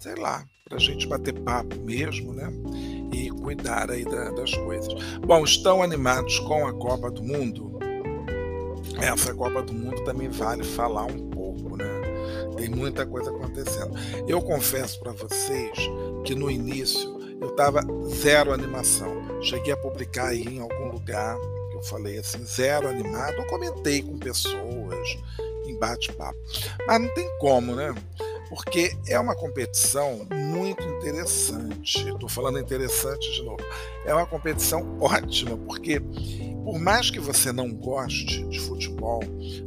[0.00, 2.50] sei lá, para a gente bater papo mesmo, né?
[3.12, 4.92] E cuidar aí da, das coisas.
[5.20, 7.78] Bom, estão animados com a Copa do Mundo?
[8.98, 11.99] Essa Copa do Mundo também vale falar um pouco, né?
[12.60, 13.94] Tem muita coisa acontecendo.
[14.28, 15.78] Eu confesso para vocês
[16.24, 17.80] que no início eu estava
[18.14, 19.42] zero animação.
[19.42, 21.38] Cheguei a publicar aí em algum lugar
[21.70, 23.46] que eu falei assim, zero animado.
[23.46, 25.18] Comentei com pessoas
[25.64, 26.38] em bate-papo.
[26.86, 27.94] Mas não tem como, né?
[28.50, 32.08] porque é uma competição muito interessante.
[32.08, 33.64] Estou falando interessante de novo.
[34.04, 36.02] É uma competição ótima, porque
[36.64, 39.20] por mais que você não goste de futebol,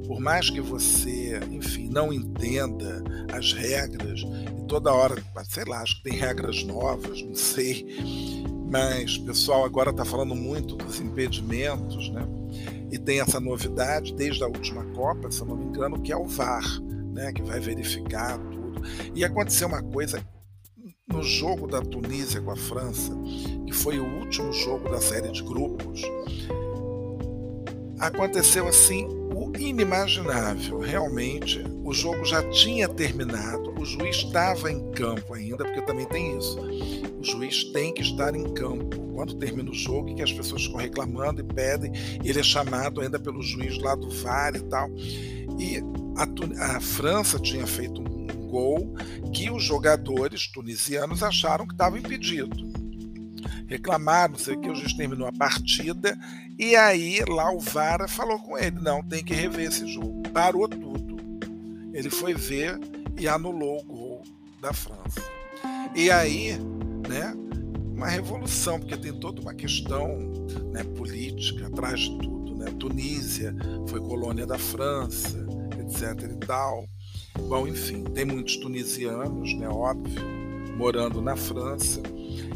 [0.08, 5.98] por mais que você, enfim, não entenda as regras, e toda hora, sei lá, acho
[5.98, 7.86] que tem regras novas, não sei,
[8.70, 12.28] mas o pessoal agora está falando muito dos impedimentos, né?
[12.92, 16.18] E tem essa novidade desde a última Copa, se eu não me engano, que é
[16.18, 16.80] o VAR,
[17.12, 17.32] né?
[17.34, 18.40] Que vai verificar
[19.16, 20.24] e aconteceu uma coisa
[21.08, 23.14] no jogo da Tunísia com a França,
[23.66, 26.02] que foi o último jogo da série de grupos.
[28.04, 30.78] Aconteceu assim o inimaginável.
[30.80, 36.38] Realmente, o jogo já tinha terminado, o juiz estava em campo ainda, porque também tem
[36.38, 36.60] isso.
[36.60, 40.82] O juiz tem que estar em campo quando termina o jogo, que as pessoas ficam
[40.82, 41.94] reclamando e pedem,
[42.26, 44.90] ele é chamado ainda pelo juiz lá do VAR e tal.
[45.58, 45.82] E
[46.18, 48.94] a, a França tinha feito um gol
[49.34, 52.83] que os jogadores tunisianos acharam que estava impedido.
[53.68, 56.18] Reclamaram, não sei o que, o juiz terminou a partida
[56.58, 60.24] e aí lá o Vara falou com ele: não, tem que rever esse jogo.
[60.32, 61.18] Parou tudo.
[61.94, 62.80] Ele foi ver
[63.20, 64.24] e anulou o gol
[64.62, 65.22] da França.
[65.96, 66.58] E aí,
[67.08, 67.34] né,
[67.96, 70.18] uma revolução, porque tem toda uma questão
[70.72, 72.56] né, política atrás de tudo.
[72.56, 72.66] Né?
[72.80, 73.56] Tunísia
[73.88, 75.46] foi colônia da França,
[75.80, 76.32] etc.
[76.32, 76.88] e tal.
[77.48, 80.22] Bom, enfim, tem muitos tunisianos, né, óbvio,
[80.76, 82.02] morando na França.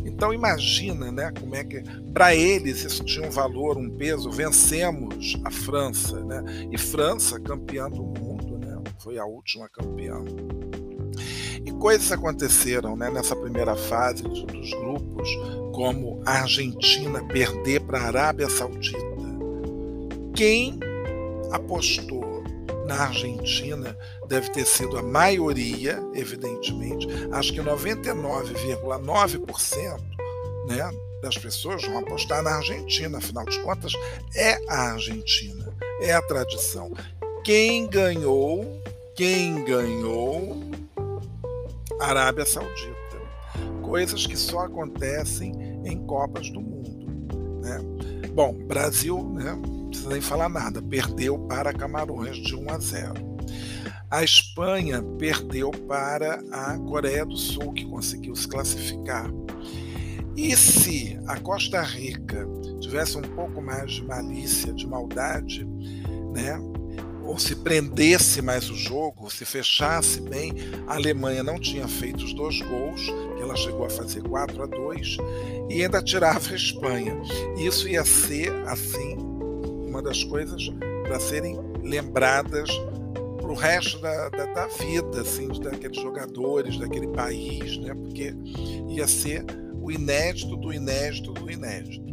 [0.05, 4.31] Então imagina, né, como é que para eles isso tinha um valor, um peso.
[4.31, 6.43] Vencemos a França, né?
[6.71, 8.81] E França campeã do mundo, né?
[8.97, 10.15] Foi a última campeã.
[11.65, 15.29] E coisas aconteceram, né, nessa primeira fase dos grupos,
[15.73, 18.97] como a Argentina perder para a Arábia Saudita.
[20.33, 20.79] Quem
[21.51, 22.26] apostou
[22.87, 23.95] na Argentina
[24.27, 30.01] deve ter sido a maioria, evidentemente, acho que 99,9%
[30.67, 33.91] né, das pessoas vão apostar na Argentina, afinal de contas,
[34.35, 35.67] é a Argentina,
[36.01, 36.93] é a tradição.
[37.43, 38.81] Quem ganhou,
[39.15, 40.63] quem ganhou,
[41.99, 42.95] Arábia Saudita.
[43.81, 45.51] Coisas que só acontecem
[45.85, 47.61] em Copas do Mundo.
[47.61, 47.79] Né?
[48.33, 49.76] Bom, Brasil, né?
[49.97, 53.13] Precisa nem falar nada, perdeu para Camarões de 1 a 0.
[54.09, 59.29] A Espanha perdeu para a Coreia do Sul, que conseguiu se classificar.
[60.35, 62.47] E se a Costa Rica
[62.79, 65.65] tivesse um pouco mais de malícia, de maldade,
[66.33, 66.59] né?
[67.23, 70.53] ou se prendesse mais o jogo, se fechasse bem,
[70.87, 73.05] a Alemanha não tinha feito os dois gols,
[73.35, 75.17] que ela chegou a fazer 4 a 2,
[75.69, 77.17] e ainda tirava a Espanha.
[77.57, 79.26] Isso ia ser assim
[79.97, 80.69] uma das coisas
[81.07, 82.69] para serem lembradas
[83.41, 87.95] para o resto da, da, da, vida, assim, daqueles jogadores, daquele país, né?
[87.95, 88.31] Porque
[88.89, 89.43] ia ser
[89.81, 92.05] o inédito do inédito do inédito.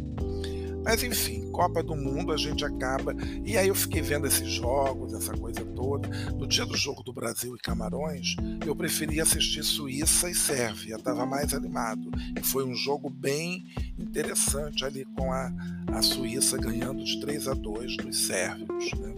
[0.85, 3.15] Mas enfim, Copa do Mundo a gente acaba.
[3.43, 6.07] E aí eu fiquei vendo esses jogos, essa coisa toda.
[6.29, 11.25] No dia do jogo do Brasil e Camarões, eu preferi assistir Suíça e Sérvia, estava
[11.25, 12.11] mais animado.
[12.39, 13.65] E foi um jogo bem
[13.97, 15.51] interessante ali com a,
[15.91, 18.93] a Suíça ganhando de 3 a 2 dos sérvios.
[18.93, 19.15] Né?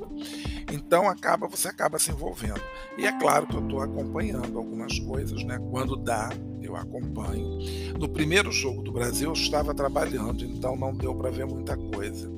[0.72, 2.62] Então acaba, você acaba se envolvendo.
[2.98, 5.60] E é claro que eu estou acompanhando algumas coisas, né?
[5.70, 6.30] Quando dá,
[6.68, 7.60] eu acompanho.
[8.00, 12.32] No primeiro jogo do Brasil eu estava trabalhando, então não deu para ver muita coisa.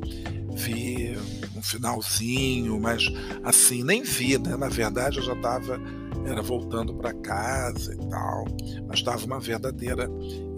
[0.54, 1.18] Vi
[1.56, 3.04] um finalzinho, mas
[3.44, 4.56] assim, nem vi, né?
[4.56, 5.80] Na verdade eu já estava
[6.26, 8.46] era voltando para casa e tal,
[8.88, 10.10] mas estava uma verdadeira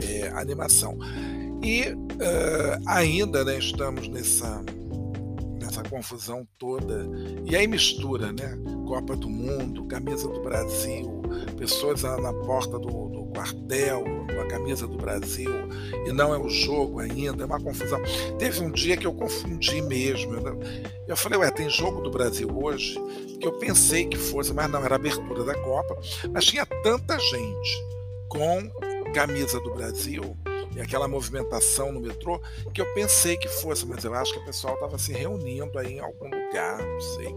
[0.03, 0.97] é, animação.
[1.63, 4.63] E uh, ainda né, estamos nessa,
[5.59, 7.07] nessa confusão toda,
[7.45, 8.57] e aí mistura, né?
[8.87, 11.21] Copa do Mundo, camisa do Brasil,
[11.57, 15.51] pessoas na porta do, do quartel com a camisa do Brasil,
[16.05, 18.01] e não é o jogo ainda, é uma confusão.
[18.37, 20.33] Teve um dia que eu confundi mesmo.
[21.07, 22.95] Eu falei, ué, tem jogo do Brasil hoje?
[23.39, 25.97] Que eu pensei que fosse, mas não, era abertura da Copa,
[26.31, 27.85] mas tinha tanta gente
[28.29, 28.69] com
[29.13, 30.37] camisa do Brasil
[30.75, 32.41] e aquela movimentação no metrô,
[32.73, 35.95] que eu pensei que fosse, mas eu acho que o pessoal estava se reunindo aí
[35.95, 37.35] em algum lugar, não sei,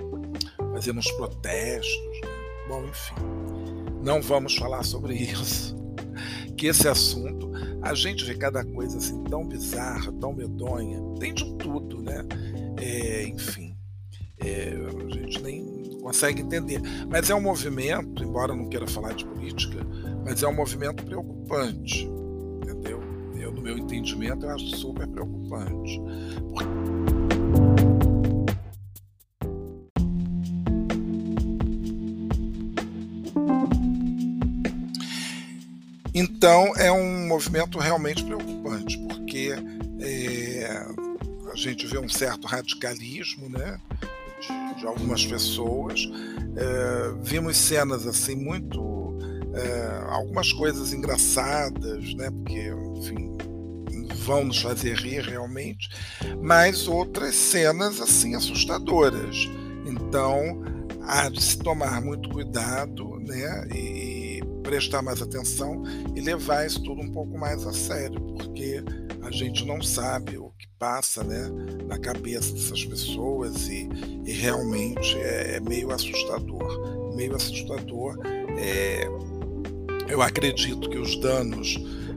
[0.73, 2.21] fazendo uns protestos.
[2.21, 2.29] Né?
[2.69, 3.15] Bom, enfim,
[4.03, 5.84] não vamos falar sobre isso.
[6.57, 7.51] Que esse assunto,
[7.83, 12.25] a gente vê cada coisa assim tão bizarra, tão medonha, tem de tudo, né?
[12.81, 13.77] É, enfim,
[14.39, 16.81] é, a gente nem consegue entender.
[17.09, 19.85] Mas é um movimento, embora não queira falar de política,
[20.25, 22.09] mas é um movimento preocupante
[23.65, 26.01] meu entendimento, eu acho super preocupante.
[36.15, 39.53] Então é um movimento realmente preocupante, porque
[40.01, 40.87] é,
[41.53, 43.81] a gente vê um certo radicalismo né,
[44.41, 46.09] de, de algumas pessoas.
[46.57, 48.93] É, vimos cenas assim muito.
[49.55, 53.37] É, algumas coisas engraçadas, né, porque, enfim,
[54.25, 55.89] vão nos fazer rir realmente,
[56.43, 59.49] mas outras cenas assim assustadoras.
[59.87, 60.63] Então
[61.03, 63.69] há de se tomar muito cuidado, né?
[63.73, 64.14] E
[64.65, 65.85] prestar mais atenção
[66.17, 68.83] e levar isso tudo um pouco mais a sério, porque
[69.23, 71.49] a gente não sabe o que passa, né,
[71.87, 73.89] na cabeça dessas pessoas e,
[74.25, 78.19] e realmente é, é, meio assustador, meio assustador.
[78.59, 79.07] É,
[80.09, 81.77] eu acredito que os danos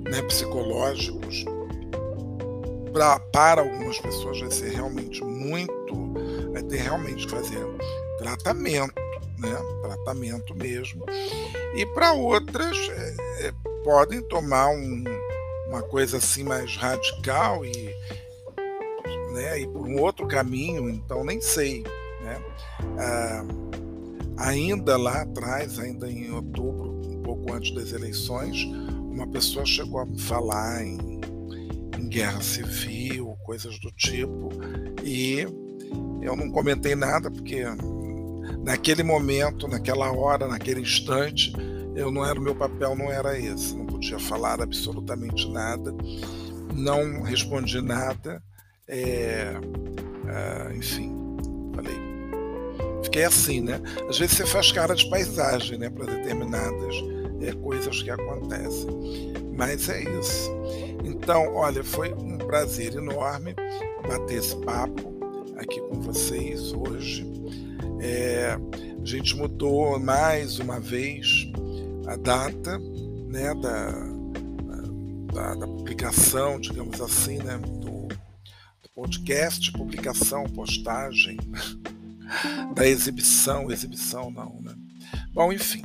[0.09, 1.45] né, psicológicos
[2.91, 6.13] pra, para algumas pessoas vai ser realmente muito,
[6.51, 7.59] vai ter realmente que fazer
[8.17, 8.93] tratamento,
[9.37, 9.55] né?
[9.81, 11.05] Tratamento mesmo.
[11.75, 13.53] E para outras é, é,
[13.83, 15.03] podem tomar um,
[15.67, 17.95] uma coisa assim mais radical e
[19.33, 21.83] né, ir por um outro caminho, então nem sei.
[22.21, 22.41] Né?
[22.97, 23.45] Ah,
[24.37, 28.63] ainda lá atrás, ainda em outubro, um pouco antes das eleições,
[29.11, 31.17] uma pessoa chegou a falar em
[31.97, 34.49] em guerra civil, coisas do tipo,
[35.03, 35.41] e
[36.21, 37.63] eu não comentei nada porque
[38.63, 41.53] naquele momento, naquela hora, naquele instante,
[41.95, 45.93] eu não era o meu papel não era esse, não podia falar absolutamente nada,
[46.73, 48.41] não respondi nada,
[48.87, 49.53] é,
[50.27, 51.11] é, enfim,
[51.75, 51.95] falei,
[53.03, 53.81] fiquei assim, né?
[54.07, 56.95] Às vezes você faz cara de paisagem, né, para determinadas
[57.41, 60.51] é, coisas que acontecem, mas é isso.
[61.03, 63.55] Então, olha, foi um prazer enorme
[64.07, 65.16] bater esse papo
[65.57, 67.25] aqui com vocês hoje.
[67.99, 68.57] É,
[69.01, 71.47] a gente mudou mais uma vez
[72.05, 72.79] a data
[73.27, 73.91] né, da,
[75.33, 81.37] da, da publicação, digamos assim, né, do, do podcast, publicação, postagem,
[82.75, 84.73] da exibição, exibição não, né?
[85.33, 85.81] Bom, enfim.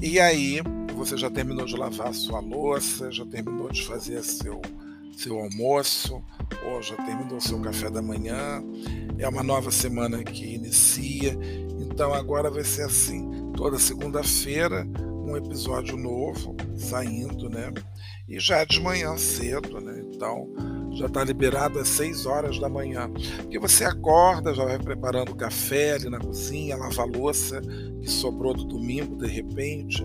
[0.00, 0.60] E aí,
[0.94, 4.60] você já terminou de lavar sua louça, já terminou de fazer seu,
[5.18, 6.22] seu almoço,
[6.64, 8.62] ou já terminou seu café da manhã.
[9.18, 11.36] É uma nova semana que inicia,
[11.80, 14.86] então agora vai ser assim: toda segunda-feira,
[15.26, 17.72] um episódio novo saindo, né?
[18.28, 20.04] E já de manhã cedo, né?
[20.14, 20.48] Então
[20.92, 23.10] já está liberado às 6 horas da manhã.
[23.42, 27.60] Porque você acorda, já vai preparando o café ali na cozinha, lava a louça
[28.00, 30.02] que sobrou do domingo de repente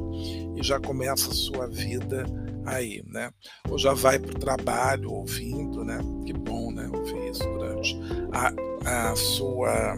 [0.56, 2.26] e já começa a sua vida
[2.65, 3.32] aí, né?
[3.69, 5.99] Ou já vai para o trabalho ouvindo, né?
[6.26, 6.89] Que bom, né?
[6.93, 7.99] Ouvir isso durante
[8.32, 9.95] a, a sua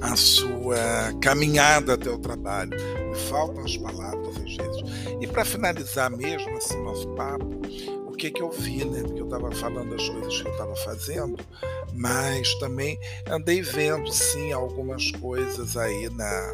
[0.00, 0.76] a sua
[1.20, 2.70] caminhada até o trabalho.
[3.08, 4.82] Me faltam as palavras às vezes.
[5.20, 7.58] E para finalizar mesmo esse nosso papo,
[8.18, 9.02] que, que eu vi, né?
[9.02, 11.36] Porque eu estava falando as coisas que eu estava fazendo,
[11.94, 12.98] mas também
[13.30, 16.52] andei vendo, sim, algumas coisas aí na,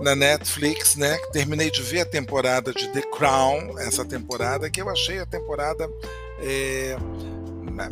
[0.00, 1.16] na Netflix, né?
[1.32, 5.88] Terminei de ver a temporada de The Crown, essa temporada, que eu achei a temporada.
[6.42, 6.96] É,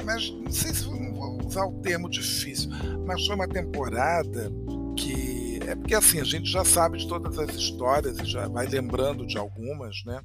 [0.05, 2.71] mas não sei se vou usar o termo difícil,
[3.07, 4.53] mas foi uma temporada
[4.97, 5.61] que.
[5.67, 9.27] É porque assim, a gente já sabe de todas as histórias e já vai lembrando
[9.27, 10.21] de algumas, né?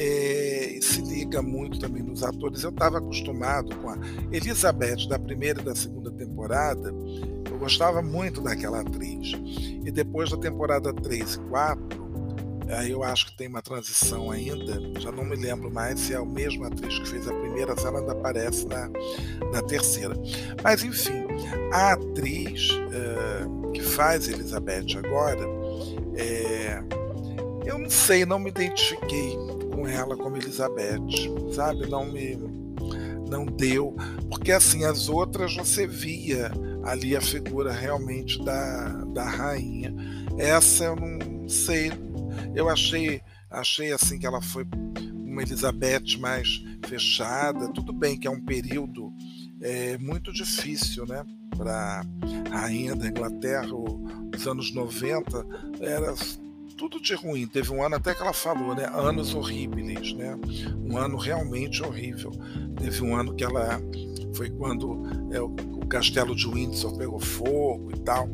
[0.00, 2.62] é, se liga muito também nos atores.
[2.62, 3.98] Eu estava acostumado com a
[4.32, 6.92] Elizabeth da primeira e da segunda temporada,
[7.60, 9.32] gostava muito daquela atriz.
[9.84, 12.10] E depois da temporada 3 e 4,
[12.70, 16.16] aí eu acho que tem uma transição ainda, já não me lembro mais se é
[16.16, 18.90] a mesma atriz que fez a primeira, se ela ainda aparece na,
[19.52, 20.14] na terceira.
[20.62, 21.26] Mas enfim,
[21.72, 25.44] a atriz uh, que faz Elizabeth agora,
[26.16, 26.82] é,
[27.66, 29.36] eu não sei, não me identifiquei
[29.74, 31.00] com ela como Elizabeth,
[31.52, 31.86] sabe?
[31.86, 32.38] Não me
[33.28, 33.94] não deu,
[34.28, 36.50] porque assim as outras você via
[36.82, 39.94] ali a figura realmente da, da rainha.
[40.38, 41.90] Essa eu não sei,
[42.54, 43.20] eu achei
[43.50, 44.64] achei assim que ela foi
[45.12, 47.72] uma Elizabeth mais fechada.
[47.72, 49.12] Tudo bem que é um período
[49.60, 51.24] é, muito difícil, né?
[51.56, 52.02] Para
[52.50, 55.46] rainha da Inglaterra, os anos 90
[55.80, 56.14] era
[56.76, 57.46] tudo de ruim.
[57.46, 58.86] Teve um ano até que ela falou, né?
[58.86, 60.38] Anos horríveis, né?
[60.78, 62.30] Um ano realmente horrível.
[62.78, 63.80] Teve um ano que ela
[64.34, 65.38] foi quando é,
[65.90, 68.28] castelo de Windsor pegou fogo e tal,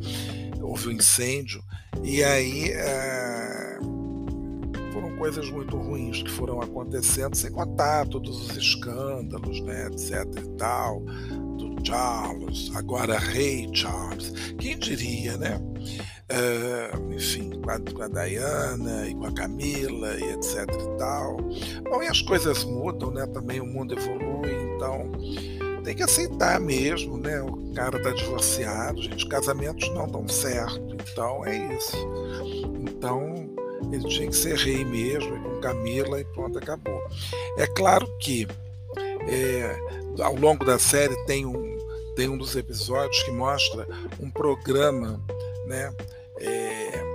[0.61, 1.61] houve um incêndio.
[2.05, 3.79] E aí é,
[4.93, 10.57] foram coisas muito ruins que foram acontecendo, sem contar todos os escândalos, né, etc e
[10.57, 14.33] tal, do Charles, agora rei Charles.
[14.59, 15.61] Quem diria, né?
[16.29, 21.37] Uh, enfim, com a, com a Diana e com a Camila e etc e tal.
[21.85, 23.25] Bom, e as coisas mudam, né?
[23.27, 25.13] Também o mundo evolui, então
[25.87, 27.41] tem que aceitar mesmo, né?
[27.41, 31.97] O cara tá divorciado, gente, casamentos não dão certo, então é isso.
[32.81, 33.49] Então
[33.93, 37.01] ele tinha que ser rei mesmo, com Camila e pronto, acabou.
[37.57, 38.49] É claro que
[39.29, 39.79] é,
[40.21, 41.79] ao longo da série tem um,
[42.17, 43.87] tem um dos episódios que mostra
[44.19, 45.23] um programa
[45.67, 45.93] né?
[46.41, 47.06] É,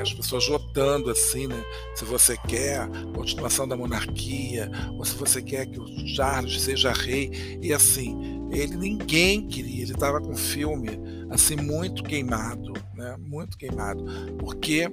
[0.00, 1.64] as pessoas votando assim, né?
[1.94, 6.92] Se você quer a continuação da monarquia, ou se você quer que o Charles seja
[6.92, 10.88] rei, e assim, ele ninguém queria, ele estava com filme
[11.30, 13.16] assim muito queimado, né?
[13.18, 14.04] Muito queimado,
[14.38, 14.88] porque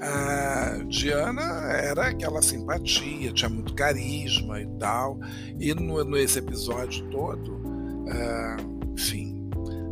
[0.00, 5.18] a Diana era aquela simpatia, tinha muito carisma e tal,
[5.58, 9.29] e no, nesse episódio todo, uh, enfim,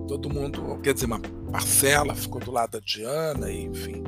[0.08, 1.20] todo mundo, quer dizer, uma
[1.52, 4.02] parcela ficou do lado da Diana, enfim.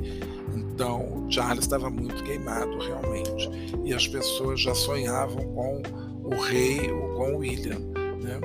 [0.53, 3.49] Então, Charles estava muito queimado realmente.
[3.85, 5.81] E as pessoas já sonhavam com
[6.23, 7.79] o rei ou com William.
[8.19, 8.39] Né?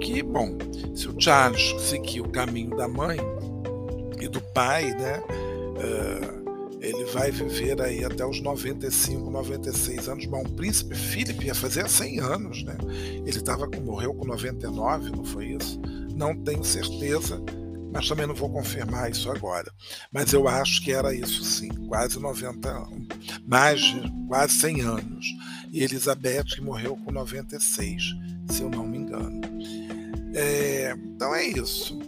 [0.00, 0.56] Que, bom,
[0.94, 3.18] se o Charles seguir o caminho da mãe
[4.20, 5.20] e do pai, né?
[5.20, 6.42] Uh,
[6.80, 10.26] ele vai viver aí até os 95, 96 anos.
[10.26, 12.76] Bom, o príncipe Philip ia fazer 100 anos, né?
[13.24, 15.80] Ele tava, morreu com 99, não foi isso?
[16.14, 17.42] Não tenho certeza,
[17.92, 19.70] mas também não vou confirmar isso agora.
[20.10, 22.88] Mas eu acho que era isso sim, quase 90,
[23.46, 25.26] mais de quase 100 anos.
[25.70, 28.02] E Elizabeth que morreu com 96,
[28.50, 29.40] se eu não me engano.
[30.34, 31.98] É, então é isso.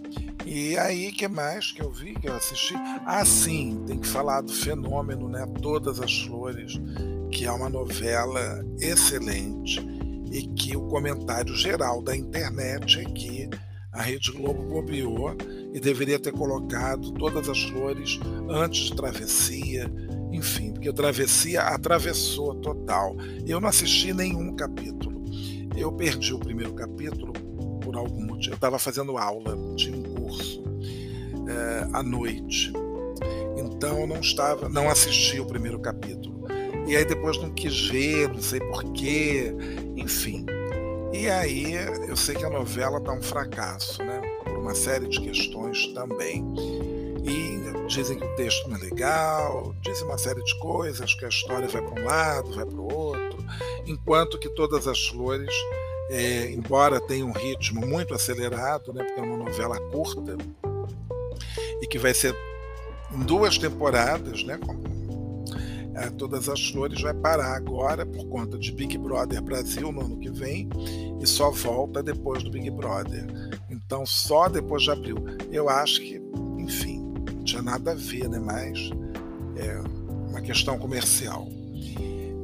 [0.46, 2.74] E aí, que mais que eu vi, que eu assisti?
[3.06, 5.46] Ah, sim, tem que falar do fenômeno, né?
[5.62, 6.74] Todas as Flores,
[7.30, 9.80] que é uma novela excelente
[10.30, 13.48] e que o comentário geral da internet é que
[13.94, 15.36] a Rede Globo bobeou
[15.72, 18.18] e deveria ter colocado todas as flores
[18.50, 19.90] antes de Travessia,
[20.32, 23.16] enfim, porque Travessia atravessou total.
[23.46, 25.24] Eu não assisti nenhum capítulo.
[25.76, 27.32] Eu perdi o primeiro capítulo
[27.80, 28.52] por algum motivo.
[28.52, 30.62] Eu estava fazendo aula de um curso
[31.48, 32.72] é, à noite.
[33.56, 36.46] Então não estava, não assisti o primeiro capítulo.
[36.86, 39.54] E aí depois não quis ver, não sei porquê,
[39.96, 40.44] enfim.
[41.24, 41.72] E aí
[42.06, 44.20] eu sei que a novela está um fracasso, né?
[44.44, 46.44] Por uma série de questões também.
[47.24, 51.28] E dizem que o texto não é legal, dizem uma série de coisas, que a
[51.30, 53.42] história vai para um lado, vai para o outro,
[53.86, 55.54] enquanto que todas as flores,
[56.10, 59.02] é, embora tenha um ritmo muito acelerado, né?
[59.02, 60.36] Porque é uma novela curta
[61.80, 62.36] e que vai ser
[63.10, 64.58] em duas temporadas, né?
[64.58, 65.03] Como
[65.94, 70.18] é, Todas as Flores vai parar agora por conta de Big Brother Brasil no ano
[70.18, 70.68] que vem
[71.20, 73.26] e só volta depois do Big Brother.
[73.70, 75.16] Então, só depois de abril.
[75.50, 76.20] Eu acho que,
[76.58, 77.00] enfim,
[77.34, 78.38] não tinha nada a ver, né?
[78.38, 78.90] Mas
[79.56, 79.78] é
[80.28, 81.48] uma questão comercial.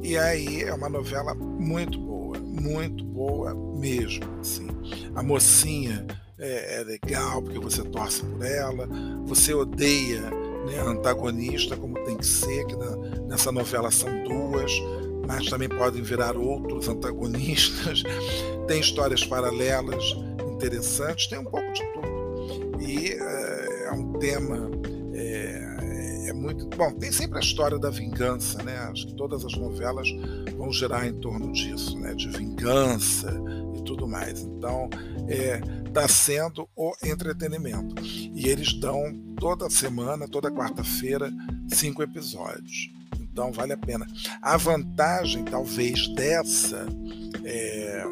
[0.01, 4.23] E aí é uma novela muito boa, muito boa mesmo.
[4.39, 4.67] Assim.
[5.13, 6.05] A mocinha
[6.39, 8.87] é, é legal porque você torce por ela,
[9.25, 10.23] você odeia
[10.65, 12.95] né, antagonista, como tem que ser, que na,
[13.27, 14.71] nessa novela são duas,
[15.27, 18.03] mas também podem virar outros antagonistas.
[18.67, 20.15] Tem histórias paralelas
[20.53, 22.81] interessantes, tem um pouco de tudo.
[22.81, 24.69] E é, é um tema
[25.13, 26.67] é, é, muito.
[26.77, 28.77] Bom, tem sempre a história da vingança, né?
[28.91, 30.07] Acho que todas as novelas
[30.55, 32.13] vão girar em torno disso, né?
[32.13, 33.40] De vingança
[33.91, 34.41] tudo mais.
[34.41, 34.89] Então,
[35.27, 35.61] está é,
[35.91, 37.95] tá sendo o entretenimento.
[38.03, 41.31] E eles dão toda semana, toda quarta-feira,
[41.67, 42.89] cinco episódios.
[43.19, 44.07] Então, vale a pena.
[44.41, 46.85] A vantagem, talvez, dessa.
[47.43, 48.03] É,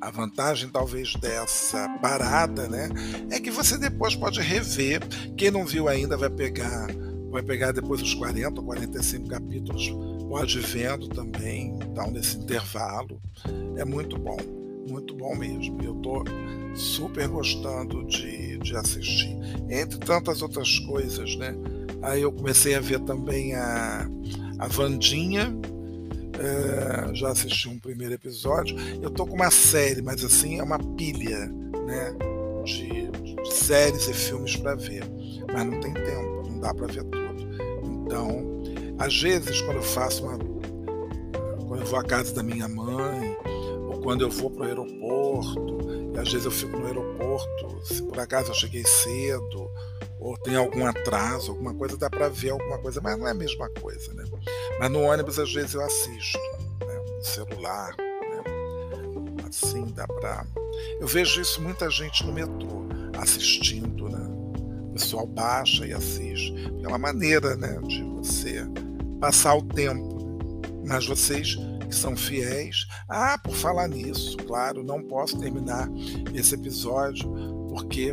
[0.00, 2.88] a vantagem, talvez, dessa parada, né,
[3.30, 5.00] é que você depois pode rever.
[5.36, 6.86] Quem não viu ainda vai pegar,
[7.30, 9.90] vai pegar depois os 40 ou 45 capítulos,
[10.58, 13.20] ir vendo também, então, nesse intervalo.
[13.76, 14.36] É muito bom,
[14.88, 15.80] muito bom mesmo.
[15.82, 16.24] Eu estou
[16.74, 19.36] super gostando de, de assistir.
[19.68, 21.54] Entre tantas outras coisas, né?
[22.02, 24.08] Aí eu comecei a ver também a,
[24.58, 25.52] a Vandinha,
[26.38, 28.76] é, já assisti um primeiro episódio.
[29.02, 31.46] Eu tô com uma série, mas assim, é uma pilha,
[31.86, 32.14] né?
[32.64, 33.10] De,
[33.42, 35.04] de séries e filmes para ver.
[35.52, 37.48] Mas não tem tempo, não dá para ver tudo.
[37.84, 38.57] Então,
[38.98, 40.38] às vezes, quando eu faço uma.
[41.66, 43.36] Quando eu vou à casa da minha mãe,
[43.86, 45.78] ou quando eu vou para o aeroporto,
[46.14, 49.70] e às vezes eu fico no aeroporto, se por acaso eu cheguei cedo,
[50.18, 53.34] ou tem algum atraso, alguma coisa, dá para ver alguma coisa, mas não é a
[53.34, 54.24] mesma coisa, né?
[54.80, 56.38] Mas no ônibus às vezes eu assisto,
[56.84, 57.00] né?
[57.16, 59.46] no celular, né?
[59.48, 60.44] assim dá para.
[60.98, 64.26] Eu vejo isso muita gente no metrô assistindo, né?
[64.88, 66.52] O pessoal baixa e assiste.
[66.82, 68.66] É uma maneira, né, de você
[69.20, 70.16] passar o tempo.
[70.86, 71.56] Mas vocês
[71.88, 72.86] que são fiéis.
[73.08, 75.88] Ah, por falar nisso, claro, não posso terminar
[76.34, 78.12] esse episódio porque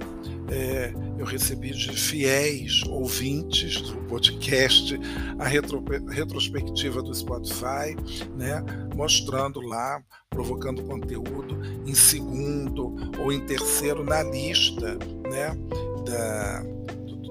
[0.51, 4.99] é, eu recebi de fiéis ouvintes do podcast
[5.39, 7.95] a retro, retrospectiva do Spotify,
[8.35, 8.63] né,
[8.95, 14.97] mostrando lá, provocando conteúdo em segundo ou em terceiro na lista
[15.29, 15.57] né,
[16.05, 16.63] da,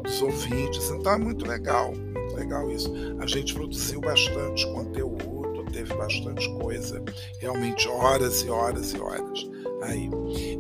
[0.03, 0.91] dos ouvintes.
[0.91, 1.93] Então é muito legal,
[2.35, 2.93] legal isso.
[3.19, 7.03] A gente produziu bastante conteúdo, teve bastante coisa,
[7.41, 10.09] realmente horas e horas e horas aí.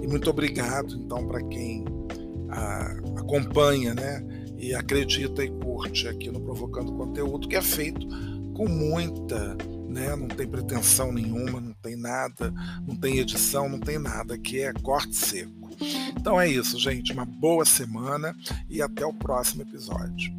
[0.02, 1.84] E muito obrigado, então, para quem
[2.50, 4.24] a, acompanha, né?
[4.56, 8.06] E acredita e curte aqui no Provocando Conteúdo, que é feito
[8.54, 9.56] com muita,
[9.88, 10.14] né?
[10.16, 12.52] Não tem pretensão nenhuma, não tem nada,
[12.86, 15.70] não tem edição, não tem nada, que é corte seco.
[16.16, 17.12] Então é isso, gente.
[17.12, 18.34] Uma boa semana
[18.68, 20.32] e até o próximo episódio.